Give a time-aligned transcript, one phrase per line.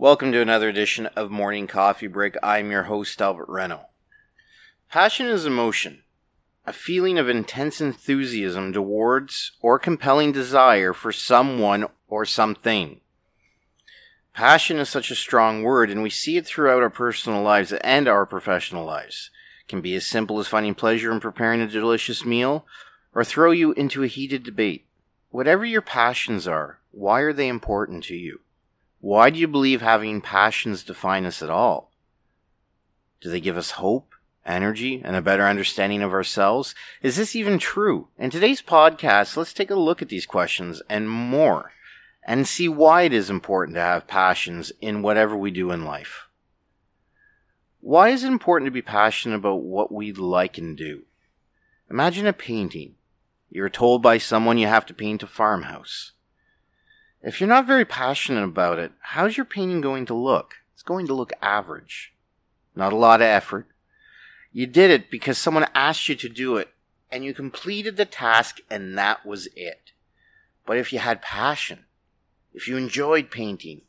[0.00, 2.36] Welcome to another edition of Morning Coffee Break.
[2.40, 3.86] I'm your host, Albert Reno.
[4.88, 6.04] Passion is emotion,
[6.64, 13.00] a feeling of intense enthusiasm towards or compelling desire for someone or something.
[14.32, 18.06] Passion is such a strong word, and we see it throughout our personal lives and
[18.06, 19.32] our professional lives.
[19.64, 22.64] It can be as simple as finding pleasure in preparing a delicious meal,
[23.16, 24.86] or throw you into a heated debate.
[25.30, 28.42] Whatever your passions are, why are they important to you?
[29.00, 31.92] Why do you believe having passions define us at all?
[33.20, 34.12] Do they give us hope,
[34.44, 36.74] energy, and a better understanding of ourselves?
[37.00, 38.08] Is this even true?
[38.18, 41.72] In today's podcast, let's take a look at these questions and more
[42.26, 46.26] and see why it is important to have passions in whatever we do in life.
[47.80, 51.04] Why is it important to be passionate about what we like and do?
[51.88, 52.96] Imagine a painting.
[53.48, 56.12] You're told by someone you have to paint a farmhouse.
[57.22, 60.54] If you're not very passionate about it, how's your painting going to look?
[60.72, 62.14] It's going to look average.
[62.76, 63.66] Not a lot of effort.
[64.52, 66.68] You did it because someone asked you to do it,
[67.10, 69.92] and you completed the task, and that was it.
[70.64, 71.86] But if you had passion,
[72.54, 73.82] if you enjoyed painting,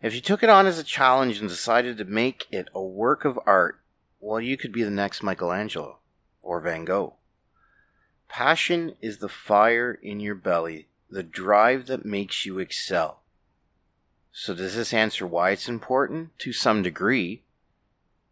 [0.00, 3.26] if you took it on as a challenge and decided to make it a work
[3.26, 3.80] of art,
[4.20, 5.98] well, you could be the next Michelangelo
[6.40, 7.14] or Van Gogh.
[8.28, 13.20] Passion is the fire in your belly the drive that makes you excel.
[14.32, 16.38] So, does this answer why it's important?
[16.38, 17.42] To some degree,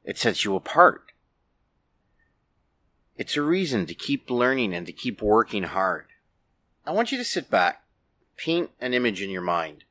[0.05, 1.13] it sets you apart.
[3.17, 6.07] It's a reason to keep learning and to keep working hard.
[6.87, 7.83] I want you to sit back,
[8.37, 9.85] paint an image in your mind.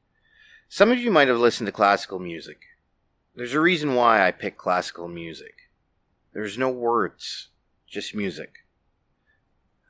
[0.69, 2.59] Some of you might have listened to classical music.
[3.35, 5.69] There's a reason why I pick classical music.
[6.33, 7.49] There's no words,
[7.85, 8.65] just music.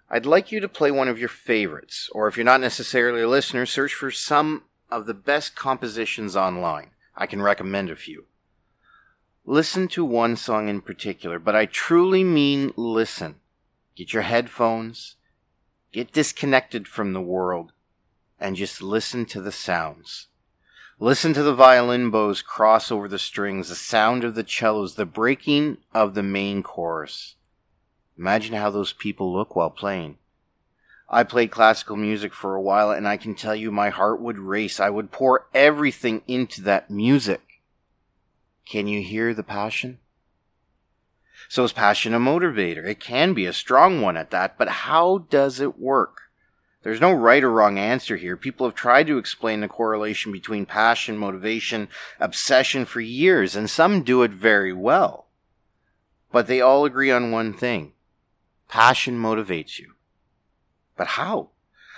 [0.10, 3.28] I'd like you to play one of your favorites, or if you're not necessarily a
[3.28, 6.92] listener, search for some of the best compositions online.
[7.16, 8.26] I can recommend a few.
[9.46, 13.36] Listen to one song in particular, but I truly mean listen.
[13.96, 15.16] Get your headphones,
[15.92, 17.72] get disconnected from the world,
[18.40, 20.28] and just listen to the sounds.
[21.00, 25.06] Listen to the violin bows cross over the strings, the sound of the cellos, the
[25.06, 27.37] breaking of the main chorus.
[28.18, 30.18] Imagine how those people look while playing.
[31.10, 34.40] I played classical music for a while, and I can tell you my heart would
[34.40, 34.80] race.
[34.80, 37.42] I would pour everything into that music.
[38.66, 40.00] Can you hear the passion?
[41.48, 42.86] So is passion a motivator?
[42.86, 46.24] It can be a strong one at that, but how does it work?
[46.84, 48.36] There's no right or wrong answer here.
[48.36, 51.88] People have tried to explain the correlation between passion, motivation,
[52.20, 55.28] obsession for years, and some do it very well.
[56.32, 57.94] But they all agree on one thing
[58.68, 59.94] Passion motivates you.
[60.96, 61.52] But how?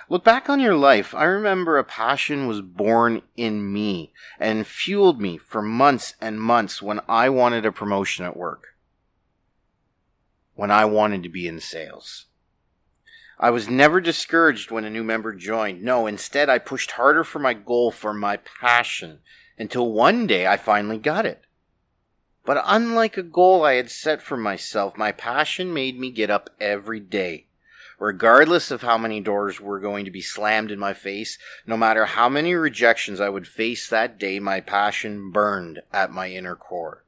[0.09, 1.13] Look back on your life.
[1.13, 6.81] I remember a passion was born in me and fueled me for months and months
[6.81, 8.75] when I wanted a promotion at work.
[10.56, 12.25] When I wanted to be in sales.
[13.40, 15.81] I was never discouraged when a new member joined.
[15.81, 19.19] No, instead, I pushed harder for my goal, for my passion,
[19.58, 21.44] until one day I finally got it.
[22.50, 26.50] But unlike a goal I had set for myself, my passion made me get up
[26.60, 27.46] every day.
[28.00, 32.06] Regardless of how many doors were going to be slammed in my face, no matter
[32.06, 37.06] how many rejections I would face that day, my passion burned at my inner core.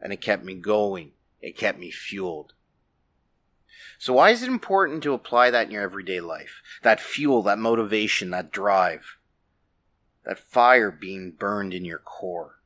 [0.00, 1.10] And it kept me going.
[1.42, 2.52] It kept me fueled.
[3.98, 6.62] So why is it important to apply that in your everyday life?
[6.84, 9.16] That fuel, that motivation, that drive.
[10.24, 12.60] That fire being burned in your core.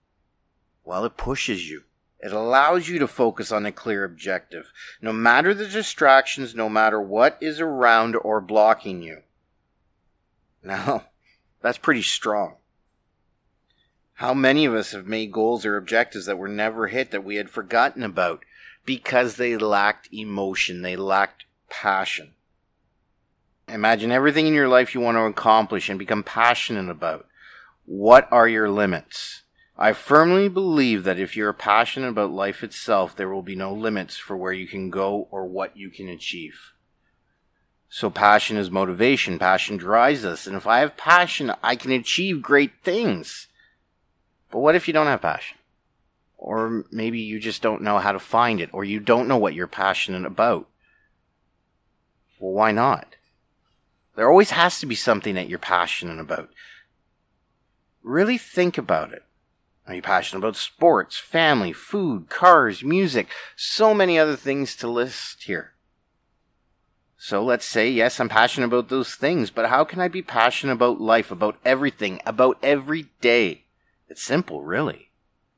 [0.84, 1.84] Well, it pushes you.
[2.20, 7.00] It allows you to focus on a clear objective, no matter the distractions, no matter
[7.00, 9.22] what is around or blocking you.
[10.62, 11.04] Now,
[11.62, 12.56] that's pretty strong.
[14.14, 17.36] How many of us have made goals or objectives that were never hit that we
[17.36, 18.44] had forgotten about
[18.84, 22.34] because they lacked emotion, they lacked passion?
[23.68, 27.26] Imagine everything in your life you want to accomplish and become passionate about.
[27.84, 29.42] What are your limits?
[29.80, 34.16] I firmly believe that if you're passionate about life itself, there will be no limits
[34.16, 36.72] for where you can go or what you can achieve.
[37.88, 39.38] So passion is motivation.
[39.38, 40.48] Passion drives us.
[40.48, 43.46] And if I have passion, I can achieve great things.
[44.50, 45.58] But what if you don't have passion?
[46.36, 49.54] Or maybe you just don't know how to find it, or you don't know what
[49.54, 50.68] you're passionate about.
[52.40, 53.14] Well, why not?
[54.16, 56.50] There always has to be something that you're passionate about.
[58.02, 59.22] Really think about it.
[59.88, 65.44] Are you passionate about sports, family, food, cars, music, so many other things to list
[65.44, 65.72] here?
[67.16, 70.74] So let's say, yes, I'm passionate about those things, but how can I be passionate
[70.74, 73.64] about life, about everything, about every day?
[74.10, 75.08] It's simple, really.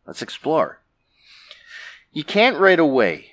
[0.06, 0.80] Let's explore.
[2.12, 3.32] You can't right away.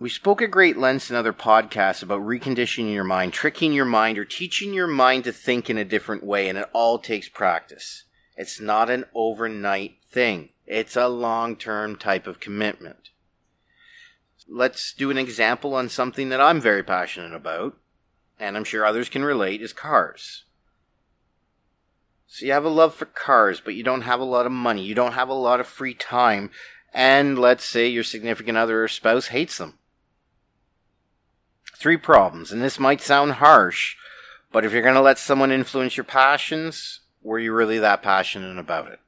[0.00, 4.18] We spoke at great lengths in other podcasts about reconditioning your mind, tricking your mind,
[4.18, 8.02] or teaching your mind to think in a different way, and it all takes practice.
[8.36, 10.50] It's not an overnight thing.
[10.66, 13.10] It's a long term type of commitment.
[14.48, 17.76] Let's do an example on something that I'm very passionate about,
[18.38, 20.44] and I'm sure others can relate, is cars.
[22.26, 24.82] So you have a love for cars, but you don't have a lot of money.
[24.82, 26.50] You don't have a lot of free time.
[26.92, 29.78] And let's say your significant other or spouse hates them.
[31.76, 33.96] Three problems, and this might sound harsh,
[34.50, 38.56] but if you're going to let someone influence your passions, were you really that passionate
[38.56, 39.00] about it?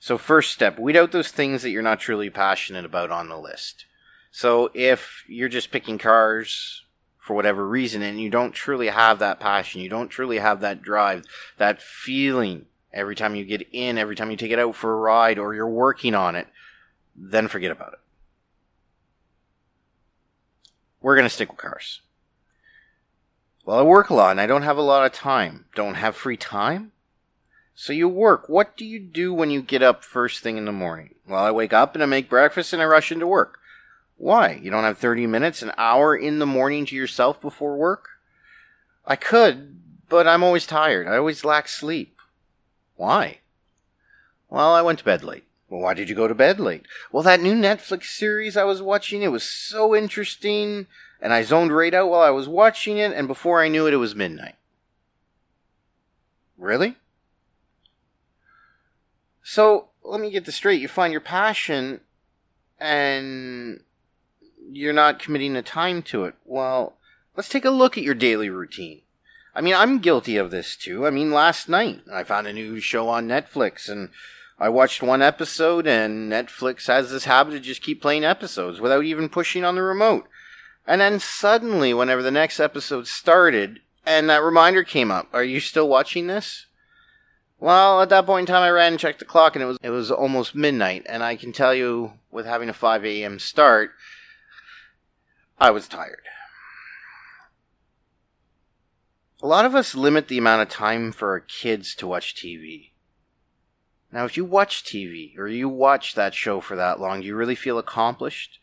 [0.00, 3.38] So, first step, weed out those things that you're not truly passionate about on the
[3.38, 3.84] list.
[4.30, 6.84] So, if you're just picking cars
[7.18, 10.82] for whatever reason and you don't truly have that passion, you don't truly have that
[10.82, 11.24] drive,
[11.58, 14.96] that feeling every time you get in, every time you take it out for a
[14.96, 16.48] ride or you're working on it,
[17.14, 18.00] then forget about it.
[21.00, 22.00] We're going to stick with cars.
[23.64, 25.66] Well, I work a lot and I don't have a lot of time.
[25.74, 26.92] Don't have free time?
[27.74, 28.48] So you work.
[28.48, 31.14] What do you do when you get up first thing in the morning?
[31.26, 33.58] Well, I wake up and I make breakfast and I rush into work.
[34.16, 34.60] Why?
[34.62, 38.08] You don't have 30 minutes, an hour in the morning to yourself before work?
[39.06, 41.08] I could, but I'm always tired.
[41.08, 42.16] I always lack sleep.
[42.96, 43.38] Why?
[44.48, 45.44] Well, I went to bed late.
[45.68, 46.86] Well, why did you go to bed late?
[47.10, 50.86] Well, that new Netflix series I was watching, it was so interesting,
[51.20, 53.94] and I zoned right out while I was watching it, and before I knew it,
[53.94, 54.56] it was midnight.
[56.58, 56.96] Really?
[59.42, 60.80] So let me get this straight.
[60.80, 62.00] You find your passion
[62.78, 63.80] and
[64.70, 66.34] you're not committing the time to it.
[66.44, 66.94] Well,
[67.36, 69.02] let's take a look at your daily routine.
[69.54, 71.06] I mean, I'm guilty of this too.
[71.06, 74.08] I mean, last night I found a new show on Netflix and
[74.58, 79.04] I watched one episode and Netflix has this habit to just keep playing episodes without
[79.04, 80.26] even pushing on the remote.
[80.86, 85.60] And then suddenly, whenever the next episode started, and that reminder came up, are you
[85.60, 86.66] still watching this?
[87.62, 89.78] Well, at that point in time, I ran and checked the clock, and it was
[89.84, 91.06] it was almost midnight.
[91.08, 93.38] And I can tell you, with having a 5 a.m.
[93.38, 93.92] start,
[95.60, 96.24] I was tired.
[99.44, 102.90] A lot of us limit the amount of time for our kids to watch TV.
[104.10, 107.36] Now, if you watch TV or you watch that show for that long, do you
[107.36, 108.58] really feel accomplished?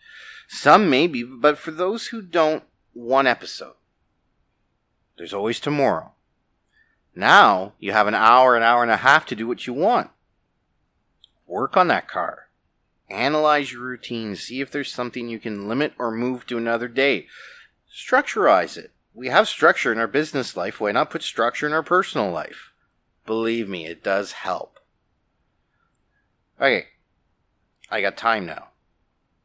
[0.50, 3.76] Some maybe, but for those who don't, one episode.
[5.18, 6.16] There's always tomorrow.
[7.16, 10.10] Now you have an hour, an hour and a half to do what you want.
[11.48, 12.50] Work on that car.
[13.10, 14.36] Analyze your routine.
[14.36, 17.28] See if there's something you can limit or move to another day.
[17.92, 18.92] Structureize it.
[19.14, 20.80] We have structure in our business life.
[20.80, 22.72] Why not put structure in our personal life?
[23.26, 24.80] Believe me, it does help.
[26.62, 26.88] Okay.
[27.90, 28.68] I got time now.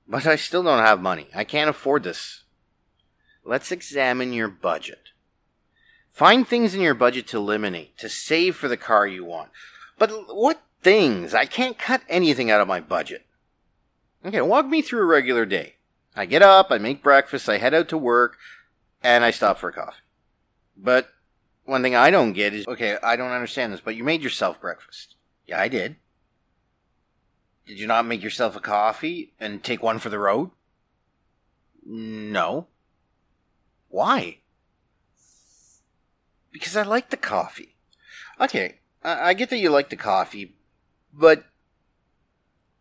[0.07, 1.29] But I still don't have money.
[1.35, 2.45] I can't afford this.
[3.45, 5.11] Let's examine your budget.
[6.15, 9.51] Find things in your budget to eliminate, to save for the car you want.
[9.99, 11.35] But what things?
[11.35, 13.27] I can't cut anything out of my budget.
[14.25, 15.75] Okay, walk me through a regular day.
[16.15, 18.37] I get up, I make breakfast, I head out to work,
[19.03, 19.97] and I stop for coffee.
[20.77, 21.09] But
[21.65, 24.61] one thing I don't get is okay, I don't understand this, but you made yourself
[24.61, 25.17] breakfast.
[25.49, 25.97] Yeah, I did.
[27.67, 30.53] Did you not make yourself a coffee and take one for the road?
[31.85, 32.69] No.
[33.89, 34.39] Why?
[36.55, 37.75] Because I like the coffee.
[38.41, 40.55] Okay, I, I get that you like the coffee,
[41.13, 41.45] but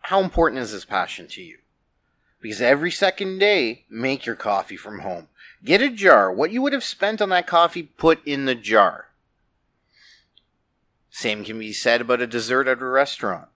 [0.02, 1.58] how important is this passion to you?
[2.40, 5.28] Because every second day, make your coffee from home.
[5.66, 6.32] Get a jar.
[6.32, 9.08] What you would have spent on that coffee, put in the jar.
[11.10, 13.48] Same can be said about a dessert at a restaurant.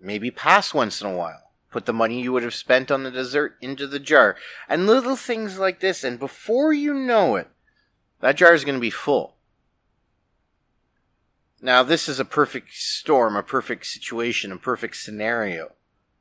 [0.00, 1.50] Maybe pass once in a while.
[1.70, 4.36] Put the money you would have spent on the dessert into the jar.
[4.68, 7.48] And little things like this, and before you know it,
[8.20, 9.34] that jar is going to be full.
[11.64, 15.72] Now, this is a perfect storm, a perfect situation, a perfect scenario.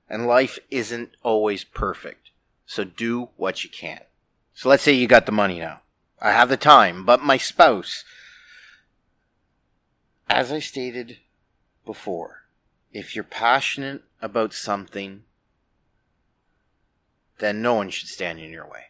[0.07, 2.29] And life isn't always perfect.
[2.67, 4.01] So do what you can.
[4.53, 5.81] So let's say you got the money now.
[6.21, 8.03] I have the time, but my spouse,
[10.29, 11.17] as I stated
[11.87, 12.43] before,
[12.93, 15.23] if you're passionate about something,
[17.39, 18.89] then no one should stand in your way.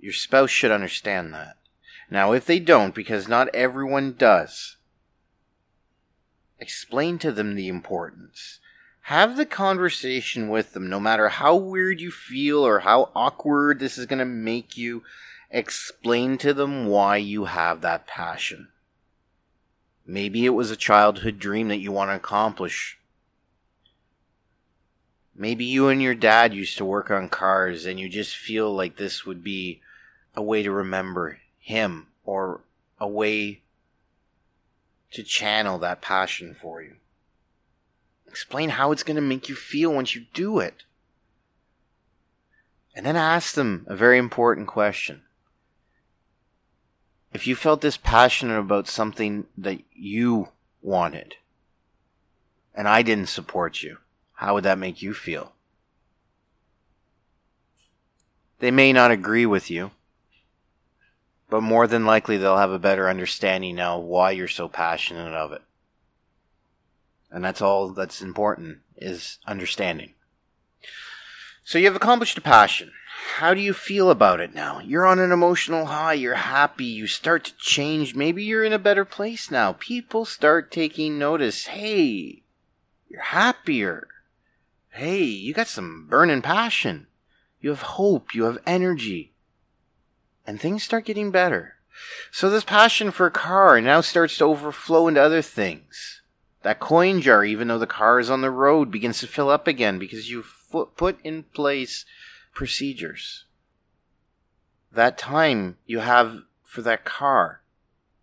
[0.00, 1.57] Your spouse should understand that.
[2.10, 4.76] Now, if they don't, because not everyone does,
[6.58, 8.60] explain to them the importance.
[9.02, 13.98] Have the conversation with them, no matter how weird you feel or how awkward this
[13.98, 15.02] is going to make you.
[15.50, 18.68] Explain to them why you have that passion.
[20.06, 22.98] Maybe it was a childhood dream that you want to accomplish
[25.40, 28.96] Maybe you and your dad used to work on cars and you just feel like
[28.96, 29.80] this would be
[30.34, 31.38] a way to remember
[31.68, 32.62] him or
[32.98, 33.60] a way
[35.10, 36.96] to channel that passion for you.
[38.26, 40.84] Explain how it's going to make you feel once you do it.
[42.94, 45.22] And then ask them a very important question.
[47.34, 50.48] If you felt this passionate about something that you
[50.80, 51.34] wanted,
[52.74, 53.98] and I didn't support you,
[54.32, 55.52] how would that make you feel?
[58.58, 59.90] They may not agree with you,
[61.48, 65.52] but more than likely they'll have a better understanding now why you're so passionate of
[65.52, 65.62] it.
[67.30, 70.14] And that's all that's important is understanding.
[71.64, 72.92] So you have accomplished a passion.
[73.36, 74.80] How do you feel about it now?
[74.80, 78.78] You're on an emotional high, you're happy, you start to change, maybe you're in a
[78.78, 79.72] better place now.
[79.72, 81.66] People start taking notice.
[81.66, 82.42] Hey,
[83.08, 84.08] you're happier.
[84.90, 87.06] Hey, you got some burning passion.
[87.60, 89.32] You have hope, you have energy.
[90.48, 91.74] And things start getting better.
[92.32, 96.22] So this passion for a car now starts to overflow into other things.
[96.62, 99.66] That coin jar, even though the car is on the road, begins to fill up
[99.66, 100.50] again because you've
[100.96, 102.06] put in place
[102.54, 103.44] procedures.
[104.90, 107.60] That time you have for that car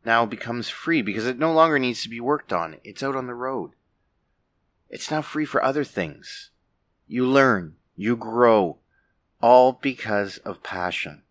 [0.03, 2.77] now becomes free because it no longer needs to be worked on.
[2.83, 3.73] It's out on the road.
[4.89, 6.49] It's now free for other things.
[7.07, 8.77] You learn, you grow,
[9.43, 11.21] all because of passion.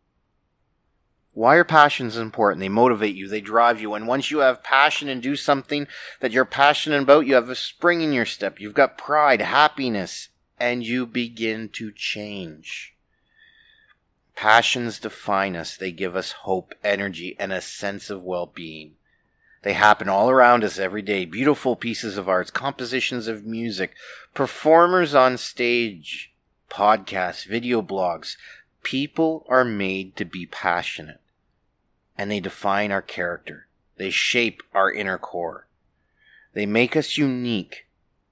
[1.35, 2.61] Why are passions important?
[2.61, 3.95] They motivate you, they drive you.
[3.95, 5.89] And once you have passion and do something
[6.21, 8.61] that you're passionate about, you have a spring in your step.
[8.61, 10.29] You've got pride, happiness,
[10.61, 12.95] and you begin to change.
[14.37, 15.77] Passions define us.
[15.77, 18.93] They give us hope, energy, and a sense of well being.
[19.63, 21.25] They happen all around us every day.
[21.25, 23.95] Beautiful pieces of art, compositions of music,
[24.35, 26.33] performers on stage,
[26.71, 28.37] podcasts, video blogs.
[28.85, 31.21] People are made to be passionate
[32.17, 33.67] and they define our character.
[33.97, 35.67] They shape our inner core.
[36.53, 37.87] They make us unique,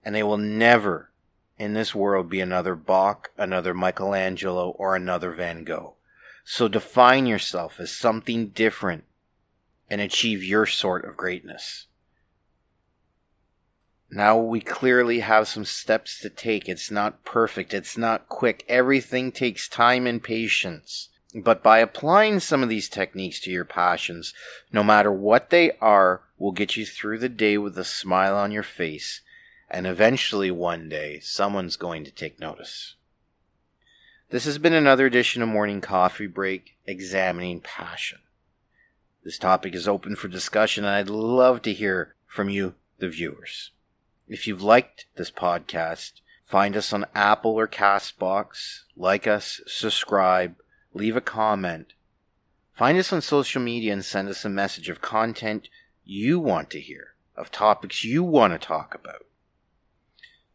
[0.05, 1.11] and they will never
[1.59, 5.95] in this world be another Bach, another Michelangelo, or another Van Gogh.
[6.45, 9.05] So define yourself as something different
[9.89, 11.87] and achieve your sort of greatness.
[14.11, 16.69] Now we clearly have some steps to take.
[16.69, 17.73] It's not perfect.
[17.73, 18.65] It's not quick.
[18.69, 21.09] Everything takes time and patience.
[21.35, 24.35] But by applying some of these techniques to your passions,
[24.71, 28.53] no matter what they are, will get you through the day with a smile on
[28.53, 29.23] your face,
[29.71, 32.97] and eventually one day someone's going to take notice.
[34.29, 38.19] This has been another edition of Morning Coffee Break examining passion.
[39.25, 43.71] This topic is open for discussion, and I'd love to hear from you, the viewers.
[44.29, 50.57] If you've liked this podcast, find us on Apple or Castbox, like us, subscribe,
[50.95, 51.95] leave a comment.
[52.73, 55.69] Find us on social media and send us a message of content
[56.05, 59.27] you want to hear, of topics you want to talk about.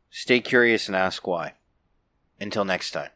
[0.10, 1.54] Stay curious and ask why.
[2.40, 3.10] Until next time.